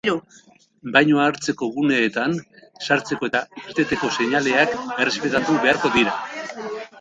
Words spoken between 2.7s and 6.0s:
sartzeko eta irteteko seinaleak errespetatu beharko